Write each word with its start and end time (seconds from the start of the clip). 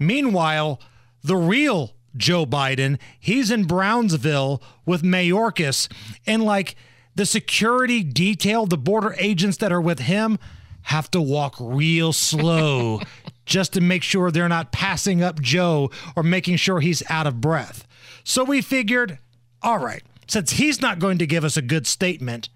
Meanwhile, 0.00 0.80
the 1.22 1.36
real 1.36 1.92
Joe 2.16 2.44
Biden, 2.44 2.98
he's 3.20 3.50
in 3.50 3.64
Brownsville 3.64 4.60
with 4.84 5.02
Mayorkas, 5.02 5.88
and 6.26 6.42
like 6.42 6.74
the 7.14 7.26
security 7.26 8.02
detail, 8.02 8.66
the 8.66 8.78
border 8.78 9.14
agents 9.18 9.58
that 9.58 9.72
are 9.72 9.80
with 9.80 10.00
him 10.00 10.38
have 10.82 11.10
to 11.10 11.20
walk 11.20 11.54
real 11.60 12.12
slow 12.12 13.00
just 13.46 13.74
to 13.74 13.80
make 13.80 14.02
sure 14.02 14.30
they're 14.30 14.48
not 14.48 14.72
passing 14.72 15.22
up 15.22 15.40
Joe 15.40 15.90
or 16.16 16.22
making 16.22 16.56
sure 16.56 16.80
he's 16.80 17.02
out 17.10 17.26
of 17.26 17.40
breath. 17.40 17.86
So 18.24 18.44
we 18.44 18.62
figured, 18.62 19.18
all 19.62 19.78
right, 19.78 20.02
since 20.26 20.52
he's 20.52 20.80
not 20.80 20.98
going 20.98 21.18
to 21.18 21.26
give 21.26 21.44
us 21.44 21.56
a 21.56 21.62
good 21.62 21.86
statement, 21.86 22.48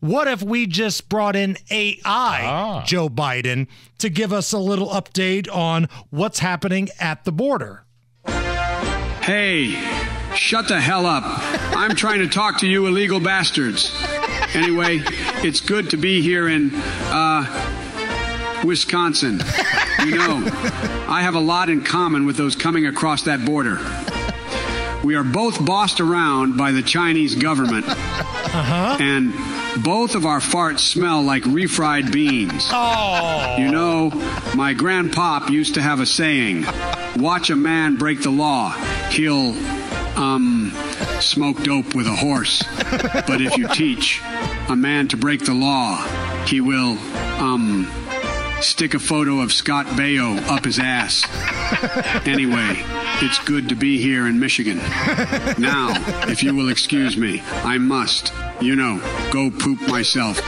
what 0.00 0.28
if 0.28 0.42
we 0.42 0.66
just 0.66 1.08
brought 1.08 1.34
in 1.36 1.56
AI 1.70 2.00
Ah. 2.04 2.82
Joe 2.86 3.08
Biden 3.08 3.66
to 3.98 4.08
give 4.08 4.32
us 4.32 4.52
a 4.52 4.58
little 4.58 4.88
update 4.88 5.48
on 5.54 5.88
what's 6.10 6.38
happening 6.38 6.88
at 7.00 7.24
the 7.24 7.32
border? 7.32 7.84
Hey, 9.22 9.74
shut 10.34 10.68
the 10.68 10.80
hell 10.80 11.04
up. 11.04 11.24
I'm 11.76 11.94
trying 11.94 12.20
to 12.20 12.28
talk 12.28 12.58
to 12.60 12.66
you 12.66 12.86
illegal 12.86 13.20
bastards. 13.20 13.92
Anyway, 14.54 15.02
it's 15.44 15.60
good 15.60 15.90
to 15.90 15.96
be 15.96 16.22
here 16.22 16.48
in, 16.48 16.70
uh, 16.74 17.44
Wisconsin. 18.64 19.40
You 20.04 20.16
know, 20.16 20.42
I 21.08 21.20
have 21.22 21.34
a 21.34 21.40
lot 21.40 21.68
in 21.68 21.82
common 21.84 22.24
with 22.26 22.36
those 22.36 22.56
coming 22.56 22.86
across 22.86 23.22
that 23.22 23.44
border. 23.44 23.78
We 25.04 25.14
are 25.14 25.22
both 25.24 25.64
bossed 25.64 26.00
around 26.00 26.56
by 26.56 26.72
the 26.72 26.82
Chinese 26.82 27.34
government. 27.34 27.86
And 27.88 29.32
both 29.82 30.14
of 30.14 30.26
our 30.26 30.40
farts 30.40 30.80
smell 30.80 31.22
like 31.22 31.42
refried 31.44 32.12
beans. 32.12 32.68
Oh. 32.70 33.56
You 33.58 33.70
know, 33.70 34.10
my 34.54 34.74
grandpop 34.74 35.50
used 35.50 35.74
to 35.74 35.82
have 35.82 36.00
a 36.00 36.06
saying 36.06 36.64
watch 37.16 37.50
a 37.50 37.56
man 37.56 37.96
break 37.96 38.22
the 38.22 38.30
law, 38.30 38.70
he'll, 39.10 39.54
um, 40.16 40.72
smoke 41.20 41.62
dope 41.62 41.94
with 41.94 42.06
a 42.06 42.14
horse. 42.14 42.62
But 43.26 43.40
if 43.40 43.56
you 43.56 43.68
teach 43.72 44.20
a 44.68 44.76
man 44.76 45.08
to 45.08 45.16
break 45.16 45.44
the 45.44 45.54
law, 45.54 45.96
he 46.46 46.60
will, 46.60 46.98
um, 47.40 47.90
stick 48.60 48.94
a 48.94 48.98
photo 48.98 49.40
of 49.40 49.52
Scott 49.52 49.86
Baio 49.86 50.40
up 50.48 50.64
his 50.64 50.78
ass. 50.78 51.24
Anyway, 52.26 52.82
it's 53.20 53.38
good 53.44 53.68
to 53.68 53.74
be 53.74 54.00
here 54.00 54.26
in 54.26 54.38
Michigan. 54.38 54.80
Now, 55.58 55.92
if 56.28 56.42
you 56.42 56.54
will 56.54 56.68
excuse 56.68 57.16
me, 57.16 57.42
I 57.64 57.78
must, 57.78 58.32
you 58.60 58.76
know, 58.76 58.98
go 59.32 59.50
poop 59.50 59.80
myself. 59.88 60.40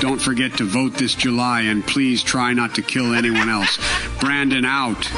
Don't 0.00 0.20
forget 0.20 0.56
to 0.58 0.64
vote 0.64 0.94
this 0.94 1.14
July 1.14 1.62
and 1.62 1.84
please 1.84 2.22
try 2.22 2.52
not 2.52 2.74
to 2.76 2.82
kill 2.82 3.14
anyone 3.14 3.48
else. 3.48 3.78
Brandon 4.20 4.64
out. 4.64 5.10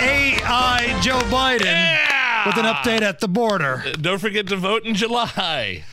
AI 0.00 0.98
Joe 1.02 1.20
Biden 1.30 1.96
with 2.46 2.56
an 2.56 2.64
update 2.64 3.02
at 3.02 3.20
the 3.20 3.28
border. 3.28 3.82
Don't 4.00 4.20
forget 4.20 4.46
to 4.48 4.56
vote 4.56 4.84
in 4.84 4.94
July. 4.94 5.84